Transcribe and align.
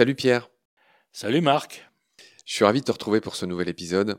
Salut 0.00 0.14
Pierre. 0.14 0.48
Salut 1.12 1.42
Marc. 1.42 1.86
Je 2.46 2.54
suis 2.54 2.64
ravi 2.64 2.80
de 2.80 2.86
te 2.86 2.90
retrouver 2.90 3.20
pour 3.20 3.36
ce 3.36 3.44
nouvel 3.44 3.68
épisode. 3.68 4.16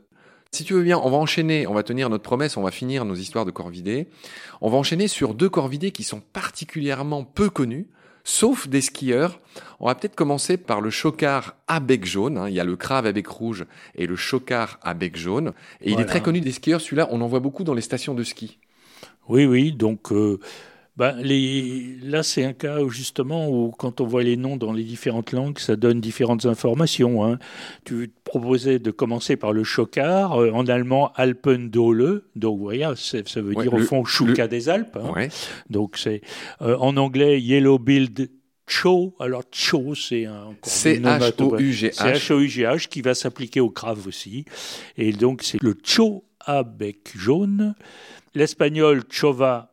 Si 0.52 0.62
tu 0.62 0.74
veux 0.74 0.82
bien, 0.84 0.96
on 0.96 1.10
va 1.10 1.16
enchaîner, 1.16 1.66
on 1.66 1.74
va 1.74 1.82
tenir 1.82 2.08
notre 2.08 2.22
promesse, 2.22 2.56
on 2.56 2.62
va 2.62 2.70
finir 2.70 3.04
nos 3.04 3.16
histoires 3.16 3.44
de 3.44 3.50
corvidés. 3.50 4.06
On 4.60 4.70
va 4.70 4.78
enchaîner 4.78 5.08
sur 5.08 5.34
deux 5.34 5.48
corvidés 5.48 5.90
qui 5.90 6.04
sont 6.04 6.20
particulièrement 6.20 7.24
peu 7.24 7.50
connus, 7.50 7.88
sauf 8.22 8.68
des 8.68 8.80
skieurs. 8.80 9.40
On 9.80 9.86
va 9.86 9.96
peut-être 9.96 10.14
commencer 10.14 10.56
par 10.56 10.80
le 10.80 10.90
chocard 10.90 11.56
à 11.66 11.80
bec 11.80 12.04
jaune. 12.04 12.38
hein. 12.38 12.48
Il 12.48 12.54
y 12.54 12.60
a 12.60 12.64
le 12.64 12.76
crave 12.76 13.06
à 13.06 13.10
bec 13.10 13.26
rouge 13.26 13.66
et 13.96 14.06
le 14.06 14.14
chocard 14.14 14.78
à 14.82 14.94
bec 14.94 15.16
jaune. 15.16 15.52
Et 15.80 15.90
il 15.90 15.98
est 15.98 16.06
très 16.06 16.22
connu 16.22 16.40
des 16.40 16.52
skieurs. 16.52 16.80
Celui-là, 16.80 17.08
on 17.10 17.20
en 17.22 17.26
voit 17.26 17.40
beaucoup 17.40 17.64
dans 17.64 17.74
les 17.74 17.82
stations 17.82 18.14
de 18.14 18.22
ski. 18.22 18.60
Oui, 19.28 19.46
oui, 19.46 19.72
donc 19.72 20.12
euh, 20.12 20.38
ben, 20.96 21.16
les... 21.22 21.96
là 22.02 22.22
c'est 22.22 22.44
un 22.44 22.52
cas 22.52 22.80
où, 22.80 22.90
justement 22.90 23.48
où 23.48 23.70
quand 23.70 24.00
on 24.00 24.06
voit 24.06 24.22
les 24.22 24.36
noms 24.36 24.56
dans 24.56 24.72
les 24.72 24.84
différentes 24.84 25.32
langues, 25.32 25.58
ça 25.58 25.74
donne 25.76 26.00
différentes 26.00 26.44
informations. 26.46 27.24
hein. 27.24 27.38
Tu 27.84 28.08
te 28.10 28.14
proposais 28.30 28.78
de 28.78 28.90
commencer 28.90 29.36
par 29.36 29.52
le 29.52 29.64
chocard, 29.64 30.40
euh, 30.40 30.50
en 30.52 30.66
allemand 30.66 31.12
Alpendole, 31.14 32.22
donc 32.36 32.60
c'est- 32.96 33.26
ça 33.28 33.40
veut 33.40 33.54
Ouais, 33.54 33.64
dire 33.64 33.72
au 33.74 33.78
fond 33.78 34.04
chouka 34.04 34.48
des 34.48 34.68
Alpes. 34.68 34.98
hein. 35.02 35.10
Ouais. 35.14 35.28
Donc 35.70 35.96
c'est 35.96 36.20
euh, 36.60 36.76
en 36.78 36.96
anglais 36.96 37.40
Yellow-billed 37.40 38.30
Cho. 38.66 39.14
Alors 39.18 39.42
Cho, 39.50 39.94
c'est 39.94 40.24
un 40.26 40.54
C-H-O-U-G-H. 40.62 41.96
H-O-U-G-H 42.00 42.88
qui 42.88 43.02
va 43.02 43.14
s'appliquer 43.14 43.60
au 43.60 43.70
crave 43.70 44.06
aussi. 44.06 44.44
Et 44.96 45.12
donc, 45.12 45.42
c'est 45.42 45.62
le 45.62 45.74
cho 45.82 46.24
à 46.40 46.62
bec 46.62 47.12
jaune. 47.16 47.74
L'espagnol 48.34 49.02
chova 49.10 49.71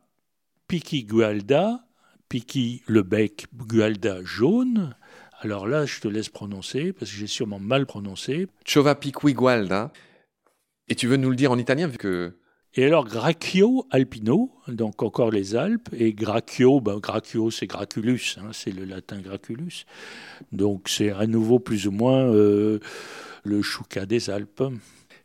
piquigualda, 0.70 1.84
piqui 2.28 2.82
le 2.86 3.02
bec, 3.02 3.46
gualda 3.56 4.22
jaune. 4.22 4.94
Alors 5.40 5.66
là, 5.66 5.84
je 5.84 5.98
te 5.98 6.06
laisse 6.06 6.28
prononcer, 6.28 6.92
parce 6.92 7.10
que 7.10 7.16
j'ai 7.16 7.26
sûrement 7.26 7.58
mal 7.58 7.86
prononcé. 7.86 8.46
Chova 8.64 8.94
piquigualda. 8.94 9.92
Et 10.86 10.94
tu 10.94 11.08
veux 11.08 11.16
nous 11.16 11.30
le 11.30 11.34
dire 11.34 11.50
en 11.50 11.58
italien 11.58 11.88
vu 11.88 11.98
que 11.98 12.36
Et 12.74 12.84
alors, 12.84 13.04
Gracchio 13.04 13.84
alpino, 13.90 14.52
donc 14.68 15.02
encore 15.02 15.32
les 15.32 15.56
Alpes, 15.56 15.88
et 15.92 16.12
Gracchio, 16.12 16.80
ben, 16.80 16.98
Gracchio 16.98 17.50
c'est 17.50 17.66
Graculus, 17.66 18.36
hein, 18.36 18.50
c'est 18.52 18.70
le 18.70 18.84
latin 18.84 19.20
Graculus. 19.20 19.86
Donc 20.52 20.88
c'est 20.88 21.10
à 21.10 21.26
nouveau 21.26 21.58
plus 21.58 21.88
ou 21.88 21.90
moins 21.90 22.32
euh, 22.32 22.78
le 23.42 23.60
chouca 23.60 24.06
des 24.06 24.30
Alpes. 24.30 24.62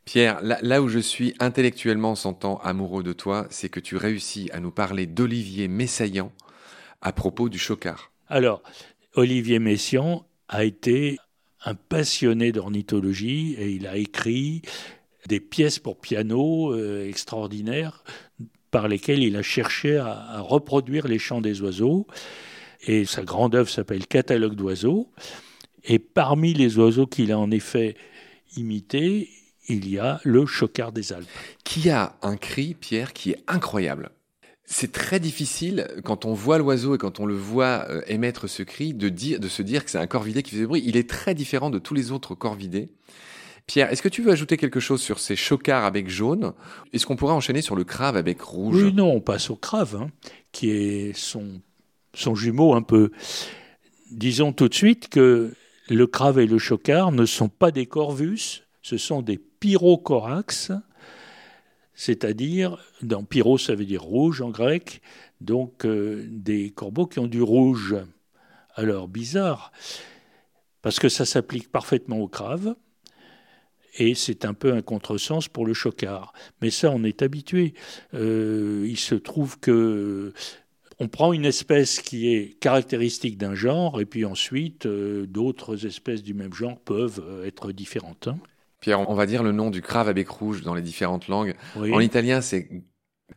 Pierre, 0.06 0.40
là, 0.42 0.82
où 0.84 0.88
je 0.88 1.00
suis 1.00 1.34
intellectuellement 1.40 2.14
sentant 2.14 2.60
amoureux 2.60 3.02
de 3.02 3.12
toi, 3.12 3.48
c'est 3.50 3.70
que 3.70 3.80
tu 3.80 3.98
réussis 3.98 4.50
à 4.54 4.60
nous 4.60 4.70
parler 4.70 5.08
d'Olivier 5.08 5.68
Messaillant 5.68 6.32
à 7.02 7.12
propos 7.12 7.50
du 7.50 7.58
chocard. 7.58 8.12
Alors, 8.28 8.62
Olivier 9.16 9.58
Messiaen 9.58 10.24
a 10.48 10.64
été 10.64 11.18
un 11.64 11.74
passionné 11.74 12.52
d'ornithologie 12.52 13.56
et 13.58 13.72
il 13.72 13.88
a 13.88 13.98
écrit 13.98 14.62
des 15.28 15.40
pièces 15.40 15.80
pour 15.80 15.98
piano 15.98 16.72
euh, 16.72 17.10
extraordinaires 17.10 18.04
par 18.70 18.88
lesquelles 18.88 19.24
il 19.24 19.36
a 19.36 19.42
cherché 19.42 19.98
à, 19.98 20.12
à 20.30 20.42
reproduire 20.42 21.08
les 21.08 21.18
chants 21.18 21.42
des 21.42 21.62
oiseaux. 21.62 22.06
Et 22.86 23.06
sa 23.06 23.24
grande 23.24 23.56
œuvre 23.56 23.70
s'appelle 23.70 24.06
Catalogue 24.06 24.56
d'oiseaux. 24.56 25.12
Et 25.84 25.98
parmi 25.98 26.54
les 26.54 26.78
oiseaux 26.78 27.08
qu'il 27.08 27.32
a 27.32 27.40
en 27.40 27.50
effet 27.50 27.96
imités, 28.56 29.30
il 29.68 29.90
y 29.90 30.00
a 30.00 30.20
le 30.24 30.46
chocard 30.46 30.92
des 30.92 31.14
Alpes. 31.14 31.28
Qui 31.64 31.90
a 31.90 32.16
un 32.22 32.38
cri, 32.38 32.76
Pierre, 32.76 33.14
qui 33.14 33.32
est 33.32 33.44
incroyable. 33.48 34.12
C'est 34.66 34.92
très 34.92 35.20
difficile 35.20 35.88
quand 36.04 36.26
on 36.26 36.34
voit 36.34 36.58
l'oiseau 36.58 36.96
et 36.96 36.98
quand 36.98 37.20
on 37.20 37.26
le 37.26 37.36
voit 37.36 37.86
euh, 37.90 38.02
émettre 38.08 38.50
ce 38.50 38.64
cri 38.64 38.94
de, 38.96 39.10
dire, 39.10 39.40
de 39.40 39.48
se 39.48 39.62
dire 39.62 39.86
que 39.86 39.92
c'est 39.92 40.00
un 40.00 40.08
corvidé 40.08 40.42
qui 40.42 40.52
fait 40.52 40.58
du 40.58 40.68
bruit. 40.68 40.84
Il 40.86 40.98
est 40.98 41.08
très 41.08 41.36
différent 41.36 41.70
de 41.70 41.78
tous 41.78 41.94
les 41.94 42.12
autres 42.12 42.34
corvidés. 42.34 42.90
Pierre, 43.68 43.92
est-ce 43.92 44.02
que 44.02 44.10
tu 44.10 44.22
veux 44.22 44.32
ajouter 44.32 44.58
quelque 44.58 44.80
chose 44.80 45.02
sur 45.02 45.20
ces 45.20 45.36
chocards 45.36 45.86
avec 45.86 46.10
jaune? 46.10 46.54
Est-ce 46.94 47.06
qu'on 47.06 47.16
pourrait 47.16 47.34
enchaîner 47.34 47.62
sur 47.62 47.76
le 47.76 47.84
crave 47.84 48.16
avec 48.16 48.42
rouge? 48.42 48.84
Oui, 48.84 48.94
non, 48.94 49.12
on 49.12 49.22
passe 49.22 49.50
au 49.50 49.56
crave, 49.56 49.96
hein, 49.96 50.10
qui 50.52 50.70
est 50.70 51.18
son, 51.18 51.62
son 52.14 52.36
jumeau 52.36 52.74
un 52.74 52.84
peu. 52.84 53.12
Disons 54.12 54.54
tout 54.54 54.70
de 54.70 54.74
suite 54.74 55.10
que 55.10 55.54
le 55.90 56.08
crave 56.08 56.40
et 56.40 56.48
le 56.48 56.58
chocard 56.60 57.12
ne 57.12 57.26
sont 57.26 57.50
pas 57.50 57.72
des 57.72 57.86
corvus, 57.86 58.64
ce 58.82 58.98
sont 58.98 59.24
des 59.24 59.40
pyrocorax, 59.66 60.74
c'est-à-dire, 61.96 62.78
dans 63.02 63.24
pyro 63.24 63.58
ça 63.58 63.74
veut 63.74 63.86
dire 63.86 64.04
rouge 64.04 64.44
en 64.44 64.52
grec, 64.52 65.02
donc 65.42 65.88
euh, 65.88 66.28
des 66.30 66.70
corbeaux 66.70 67.08
qui 67.08 67.18
ont 67.18 67.26
du 67.26 67.42
rouge. 67.42 67.96
Alors, 68.76 69.08
bizarre, 69.08 69.72
parce 70.84 71.00
que 71.00 71.10
ça 71.10 71.26
s'applique 71.26 71.72
parfaitement 71.72 72.20
au 72.20 72.28
crave, 72.28 72.76
et 73.98 74.14
c'est 74.14 74.46
un 74.46 74.54
peu 74.54 74.72
un 74.72 74.84
contresens 74.84 75.48
pour 75.48 75.66
le 75.66 75.74
chocard. 75.74 76.34
Mais 76.62 76.70
ça, 76.70 76.92
on 76.92 77.04
est 77.04 77.24
habitué. 77.24 77.74
Euh, 78.14 78.86
il 78.88 79.00
se 79.00 79.16
trouve 79.16 79.60
que 79.60 80.32
on 81.00 81.08
prend 81.08 81.34
une 81.34 81.46
espèce 81.46 82.02
qui 82.02 82.32
est 82.36 82.60
caractéristique 82.60 83.40
d'un 83.40 83.56
genre, 83.56 84.00
et 84.00 84.06
puis 84.06 84.26
ensuite, 84.26 84.86
euh, 84.86 85.26
d'autres 85.26 85.88
espèces 85.88 86.22
du 86.22 86.36
même 86.36 86.54
genre 86.54 86.80
peuvent 86.80 87.42
être 87.48 87.72
différentes. 87.72 88.28
hein. 88.28 88.38
Pierre, 88.86 89.10
on 89.10 89.16
va 89.16 89.26
dire 89.26 89.42
le 89.42 89.52
nom 89.52 89.72
du 89.72 89.82
crave 89.82 90.10
à 90.10 90.14
bec 90.14 90.30
rouge 90.30 90.62
dans 90.62 90.76
les 90.76 90.84
différentes 90.84 91.28
langues. 91.28 91.56
Oui. 91.76 91.92
En 91.92 92.00
italien, 92.00 92.40
c'est 92.40 92.70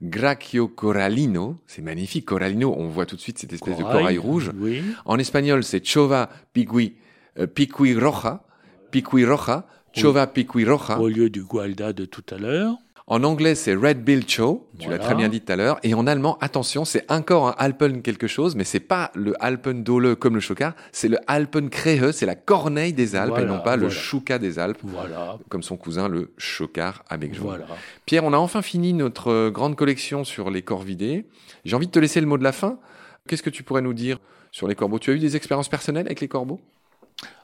Gracchio 0.02 0.68
corallino. 0.68 1.56
C'est 1.66 1.80
magnifique, 1.80 2.26
corallino. 2.26 2.74
On 2.76 2.88
voit 2.88 3.06
tout 3.06 3.16
de 3.16 3.20
suite 3.22 3.38
cette 3.38 3.54
espèce 3.54 3.78
de 3.78 3.82
corail 3.82 4.18
rouge. 4.18 4.52
Oui. 4.58 4.82
En 5.06 5.18
espagnol, 5.18 5.64
c'est 5.64 5.82
Chova 5.82 6.28
Pigui, 6.52 6.96
euh, 7.38 7.46
Piqui 7.46 7.94
Roja, 7.94 8.44
Piqui 8.90 9.24
Roja, 9.24 9.66
Chova 9.96 10.26
Piqui 10.26 10.66
Roja. 10.66 11.00
Au 11.00 11.08
lieu 11.08 11.30
du 11.30 11.42
gualda 11.42 11.94
de 11.94 12.04
tout 12.04 12.24
à 12.28 12.36
l'heure. 12.36 12.76
En 13.10 13.24
anglais, 13.24 13.54
c'est 13.54 13.74
Red 13.74 14.04
Bill 14.04 14.28
Cho. 14.28 14.66
Tu 14.78 14.90
l'as 14.90 14.98
très 14.98 15.14
bien 15.14 15.30
dit 15.30 15.40
tout 15.40 15.50
à 15.50 15.56
l'heure. 15.56 15.78
Et 15.82 15.94
en 15.94 16.06
allemand, 16.06 16.36
attention, 16.42 16.84
c'est 16.84 17.10
encore 17.10 17.48
un 17.48 17.54
Alpen 17.56 18.02
quelque 18.02 18.26
chose, 18.26 18.54
mais 18.54 18.64
c'est 18.64 18.80
pas 18.80 19.10
le 19.14 19.34
Alpendole 19.42 20.14
comme 20.14 20.34
le 20.34 20.40
chocard, 20.40 20.74
c'est 20.92 21.08
le 21.08 21.16
Alpenkrehe, 21.26 22.12
c'est 22.12 22.26
la 22.26 22.34
corneille 22.34 22.92
des 22.92 23.16
Alpes 23.16 23.38
et 23.38 23.46
non 23.46 23.60
pas 23.60 23.76
le 23.76 23.88
chouca 23.88 24.38
des 24.38 24.58
Alpes, 24.58 24.78
Voilà. 24.82 25.38
comme 25.48 25.62
son 25.62 25.78
cousin 25.78 26.08
le 26.08 26.32
chocard 26.36 27.02
avec. 27.08 27.34
Voilà. 27.36 27.64
Pierre, 28.04 28.24
on 28.24 28.32
a 28.34 28.36
enfin 28.38 28.60
fini 28.60 28.92
notre 28.92 29.28
euh, 29.30 29.50
grande 29.50 29.74
collection 29.74 30.24
sur 30.24 30.50
les 30.50 30.60
corvidés. 30.60 31.24
J'ai 31.64 31.76
envie 31.76 31.86
de 31.86 31.92
te 31.92 31.98
laisser 31.98 32.20
le 32.20 32.26
mot 32.26 32.36
de 32.36 32.44
la 32.44 32.52
fin. 32.52 32.78
Qu'est-ce 33.26 33.42
que 33.42 33.50
tu 33.50 33.62
pourrais 33.62 33.82
nous 33.82 33.94
dire 33.94 34.18
sur 34.52 34.68
les 34.68 34.74
corbeaux? 34.74 34.98
Tu 34.98 35.10
as 35.10 35.14
eu 35.14 35.18
des 35.18 35.34
expériences 35.34 35.68
personnelles 35.70 36.06
avec 36.06 36.20
les 36.20 36.28
corbeaux? 36.28 36.60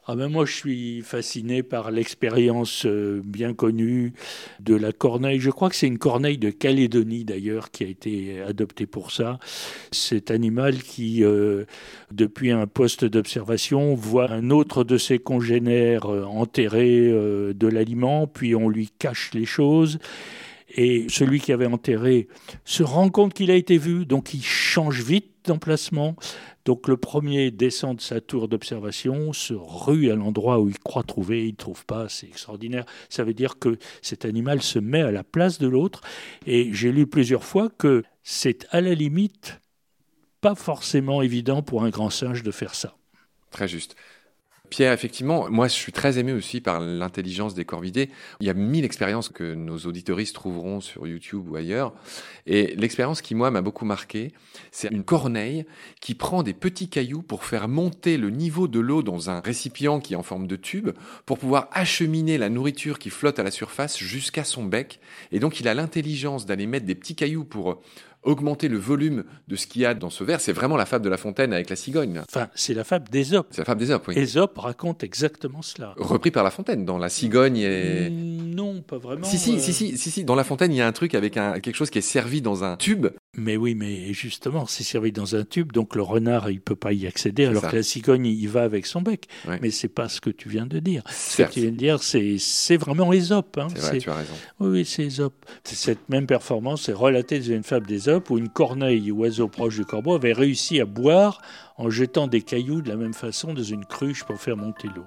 Ah 0.07 0.17
ben 0.17 0.29
moi, 0.29 0.45
je 0.45 0.53
suis 0.53 1.01
fasciné 1.01 1.63
par 1.63 1.91
l'expérience 1.91 2.85
euh, 2.85 3.23
bien 3.25 3.55
connue 3.55 4.13
de 4.61 4.75
la 4.75 4.93
corneille. 4.93 5.41
Je 5.41 5.51
crois 5.51 5.71
que 5.71 5.77
c'est 5.77 5.87
une 5.87 5.97
corneille 5.97 6.37
de 6.37 6.51
Calédonie 6.51 7.25
d'ailleurs 7.25 7.71
qui 7.71 7.85
a 7.85 7.87
été 7.87 8.43
adoptée 8.43 8.85
pour 8.85 9.13
ça. 9.13 9.39
Cet 9.93 10.31
animal 10.31 10.83
qui, 10.83 11.25
euh, 11.25 11.65
depuis 12.11 12.51
un 12.51 12.67
poste 12.67 13.07
d'observation, 13.07 13.95
voit 13.95 14.31
un 14.31 14.51
autre 14.51 14.85
de 14.85 14.99
ses 14.99 15.19
congénères 15.19 16.05
euh, 16.05 16.25
enterrer 16.25 17.11
de 17.55 17.67
l'aliment, 17.67 18.27
puis 18.27 18.55
on 18.55 18.69
lui 18.69 18.91
cache 18.99 19.31
les 19.33 19.47
choses. 19.47 19.99
Et 20.77 21.07
celui 21.09 21.41
qui 21.41 21.53
avait 21.53 21.67
enterré 21.67 22.29
se 22.67 22.83
rend 22.83 23.09
compte 23.09 23.33
qu'il 23.33 23.51
a 23.51 23.55
été 23.55 23.79
vu, 23.79 24.05
donc 24.05 24.35
il 24.35 24.43
change 24.43 25.03
vite 25.03 25.31
d'emplacement. 25.47 26.17
Donc 26.65 26.89
le 26.89 26.97
premier 26.97 27.51
descend 27.51 27.97
de 27.97 28.01
sa 28.01 28.21
tour 28.21 28.49
d'observation, 28.49 29.33
se 29.33 29.53
rue 29.55 30.11
à 30.11 30.17
l'endroit 30.17 30.61
où 30.61 30.69
il 30.69 30.79
croit 30.79 31.03
trouver, 31.03 31.47
il 31.47 31.53
ne 31.53 31.57
trouve 31.57 31.85
pas, 31.85 32.09
c'est 32.09 32.27
extraordinaire. 32.27 32.87
Ça 33.11 33.25
veut 33.25 33.35
dire 33.35 33.59
que 33.59 33.79
cet 34.01 34.25
animal 34.25 34.63
se 34.63 34.79
met 34.79 35.03
à 35.03 35.11
la 35.11 35.25
place 35.25 35.59
de 35.59 35.69
l'autre. 35.69 36.01
Et 36.47 36.73
j'ai 36.73 36.91
lu 36.91 37.07
plusieurs 37.07 37.45
fois 37.45 37.69
que 37.69 38.03
c'est 38.23 38.67
à 38.71 38.81
la 38.81 38.95
limite 38.95 39.61
pas 40.41 40.55
forcément 40.55 41.23
évident 41.23 41.63
pour 41.63 41.85
un 41.85 41.91
grand 41.91 42.11
singe 42.11 42.43
de 42.43 42.51
faire 42.51 42.75
ça. 42.75 42.97
Très 43.51 43.69
juste. 43.69 43.97
Pierre, 44.71 44.93
effectivement, 44.93 45.49
moi 45.51 45.69
je 45.69 45.75
suis 45.75 45.93
très 45.93 46.19
aimé 46.19 46.33
aussi 46.33 46.61
par 46.61 46.81
l'intelligence 46.81 47.55
des 47.55 47.65
corvidés. 47.65 48.11
Il 48.41 48.47
y 48.47 48.51
a 48.51 48.55
mille 48.55 48.85
expériences 48.85 49.29
que 49.29 49.55
nos 49.55 49.79
auditoristes 49.79 50.35
trouveront 50.35 50.81
sur 50.81 51.07
YouTube 51.07 51.49
ou 51.49 51.57
ailleurs. 51.57 51.93
Et 52.47 52.75
l'expérience 52.77 53.23
qui, 53.23 53.35
moi, 53.35 53.51
m'a 53.51 53.61
beaucoup 53.61 53.85
marqué, 53.85 54.33
c'est 54.73 54.91
une 54.91 55.05
corneille 55.05 55.65
qui 56.01 56.15
prend 56.15 56.43
des 56.43 56.55
petits 56.55 56.89
cailloux 56.89 57.23
pour 57.23 57.45
faire 57.45 57.69
monter 57.69 58.17
le 58.17 58.31
niveau 58.31 58.67
de 58.67 58.81
l'eau 58.81 59.03
dans 59.03 59.31
un 59.31 59.41
récipient 59.41 60.01
qui 60.01 60.15
est 60.15 60.17
en 60.17 60.23
forme 60.23 60.47
de 60.47 60.57
tube, 60.57 60.91
pour 61.27 61.39
pouvoir 61.39 61.69
acheminer 61.73 62.39
la 62.39 62.49
nourriture 62.49 62.99
qui 62.99 63.11
flotte 63.11 63.39
à 63.39 63.43
la 63.43 63.51
surface 63.51 63.99
jusqu'à 63.99 64.45
son 64.45 64.65
bec. 64.65 64.99
Et 65.31 65.41
donc 65.41 65.61
il 65.61 65.69
a 65.69 65.75
l'intelligence 65.75 66.47
d'aller 66.47 66.67
mettre 66.67 66.87
des 66.87 66.95
petits 66.95 67.15
cailloux 67.15 67.45
pour 67.45 67.81
augmenter 68.25 68.69
le 68.69 68.79
volume 68.79 69.25
de 69.49 69.57
ce 69.57 69.67
qu'il 69.67 69.83
y 69.83 69.87
a 69.87 69.95
dans 69.95 70.11
ce 70.11 70.25
verre. 70.25 70.41
C'est 70.41 70.53
vraiment 70.53 70.77
la 70.77 70.87
fable 70.87 71.05
de 71.05 71.11
la 71.11 71.17
fontaine 71.17 71.53
avec 71.53 71.71
la 71.71 71.77
cigogne. 71.77 72.21
Enfin, 72.29 72.49
c'est 72.55 72.75
la 72.75 72.85
fable 72.85 73.09
d'Ésope. 73.09 73.49
C'est 73.51 73.59
la 73.59 73.65
fable 73.65 73.81
d'Ésope, 73.81 74.09
oui. 74.09 74.19
Ésope 74.19 74.59
raconte 74.59 75.05
exactement 75.05 75.63
cela. 75.63 75.95
Repris 75.99 76.31
par 76.31 76.45
la 76.45 76.51
fontaine 76.51 76.85
dans 76.85 76.99
la 76.99 77.09
cigogne 77.09 77.59
et... 77.59 78.11
Non, 78.11 78.83
pas 78.83 78.99
vraiment. 78.99 79.25
Si, 79.25 79.39
si, 79.39 79.57
euh, 79.57 79.59
si, 79.59 79.73
si, 79.73 79.99
si, 79.99 80.11
si, 80.11 80.25
dans 80.25 80.35
La 80.35 80.45
Fontaine, 80.45 80.73
il 80.73 80.77
y 80.77 80.81
a 80.81 80.87
un 80.87 80.93
truc 80.93 81.15
avec 81.15 81.37
un, 81.37 81.61
quelque 81.61 81.75
chose 81.75 81.91
qui 81.91 81.99
est 81.99 82.03
servi 82.03 82.41
dans 82.41 82.65
un 82.65 82.77
tube 82.77 83.09
Mais 83.37 83.57
oui, 83.57 83.75
mais 83.75 84.13
justement, 84.13 84.67
c'est 84.67 84.85
servi 84.85 85.13
dans 85.13 85.35
un 85.35 85.45
tube, 85.45 85.73
donc 85.73 85.97
le 85.97 86.03
renard, 86.03 86.51
il 86.51 86.61
peut 86.61 86.77
pas 86.77 86.93
y 86.93 87.07
accéder, 87.07 87.47
alors 87.47 87.69
que 87.69 87.77
la 87.77 87.83
cigogne, 87.83 88.27
il 88.27 88.49
va 88.49 88.63
avec 88.63 88.87
son 88.87 89.03
bec. 89.03 89.29
Mais 89.61 89.71
c'est 89.71 89.89
pas 89.89 90.09
ce 90.09 90.21
que 90.21 90.31
tu 90.31 90.49
viens 90.49 90.67
de 90.67 90.79
dire. 90.79 91.03
Ce 91.11 91.43
que 91.43 91.51
tu 91.51 91.61
viens 91.61 91.71
de 91.71 91.77
dire, 91.77 92.03
c'est 92.03 92.77
vraiment 92.77 93.13
Ésope. 93.13 93.59
Hein. 93.59 93.69
C'est 93.75 93.81
vrai, 93.81 93.99
tu 93.99 94.11
as 94.11 94.15
raison. 94.15 94.35
Oui, 94.61 94.85
c'est 94.85 95.05
Ésope. 95.05 95.47
Cette 95.65 96.09
même 96.09 96.27
performance 96.27 96.89
est 96.89 96.93
relatée 96.93 97.39
dans 97.41 97.47
une 97.47 97.65
fable 97.65 97.87
d'Ésope 97.87 98.31
où 98.31 98.39
une 98.39 98.49
corneille, 98.49 99.11
oiseau 99.11 99.49
proche 99.49 99.77
du 99.77 99.85
corbeau, 99.85 100.15
avait 100.15 100.33
réussi 100.33 100.81
à 100.81 100.85
boire 100.85 101.41
en 101.77 101.91
jetant 101.91 102.29
des 102.29 102.43
cailloux 102.43 102.83
de 102.83 102.89
la 102.89 102.97
même 102.97 103.15
façon 103.15 103.53
dans 103.53 103.63
une 103.63 103.85
cruche 103.85 104.25
pour 104.25 104.41
faire 104.41 104.57
monter 104.57 104.89
l'eau. 104.95 105.07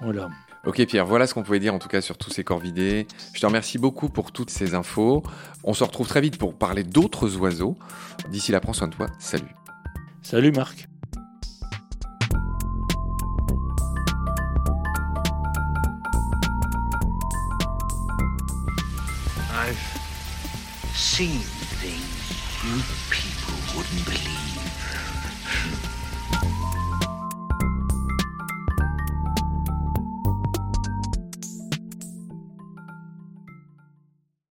Voilà. 0.00 0.28
Ok 0.64 0.86
Pierre, 0.86 1.06
voilà 1.06 1.26
ce 1.26 1.34
qu'on 1.34 1.42
pouvait 1.42 1.58
dire 1.58 1.74
en 1.74 1.80
tout 1.80 1.88
cas 1.88 2.00
sur 2.00 2.16
tous 2.16 2.30
ces 2.30 2.44
corvidés. 2.44 3.08
Je 3.34 3.40
te 3.40 3.46
remercie 3.46 3.78
beaucoup 3.78 4.08
pour 4.08 4.30
toutes 4.30 4.50
ces 4.50 4.74
infos. 4.74 5.24
On 5.64 5.74
se 5.74 5.82
retrouve 5.82 6.06
très 6.06 6.20
vite 6.20 6.38
pour 6.38 6.54
parler 6.54 6.84
d'autres 6.84 7.36
oiseaux. 7.36 7.76
D'ici 8.30 8.52
là, 8.52 8.60
prends 8.60 8.72
soin 8.72 8.86
de 8.86 8.94
toi. 8.94 9.08
Salut. 9.18 9.56
Salut 10.22 10.52
Marc. 10.52 10.88
I've 19.50 19.76
seen 20.94 21.40
things 21.80 22.02
you 22.64 22.80
people 23.10 23.54
wouldn't 23.76 24.04
believe. 24.04 24.11